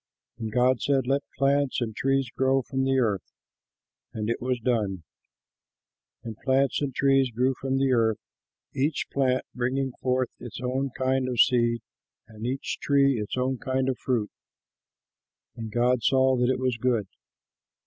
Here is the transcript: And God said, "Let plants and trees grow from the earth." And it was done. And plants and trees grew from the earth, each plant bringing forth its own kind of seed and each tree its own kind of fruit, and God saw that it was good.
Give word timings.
And 0.39 0.51
God 0.51 0.81
said, 0.81 1.05
"Let 1.05 1.21
plants 1.37 1.79
and 1.79 1.95
trees 1.95 2.27
grow 2.31 2.63
from 2.63 2.85
the 2.85 2.97
earth." 2.97 3.31
And 4.13 4.31
it 4.31 4.41
was 4.41 4.59
done. 4.59 5.03
And 6.23 6.35
plants 6.39 6.81
and 6.81 6.91
trees 6.91 7.29
grew 7.29 7.53
from 7.61 7.77
the 7.77 7.91
earth, 7.93 8.17
each 8.73 9.05
plant 9.11 9.45
bringing 9.53 9.91
forth 10.01 10.31
its 10.39 10.59
own 10.59 10.89
kind 10.97 11.29
of 11.29 11.39
seed 11.39 11.83
and 12.27 12.47
each 12.47 12.79
tree 12.79 13.19
its 13.19 13.37
own 13.37 13.59
kind 13.59 13.89
of 13.89 13.99
fruit, 13.99 14.31
and 15.55 15.71
God 15.71 16.01
saw 16.01 16.35
that 16.35 16.49
it 16.49 16.57
was 16.57 16.77
good. 16.77 17.07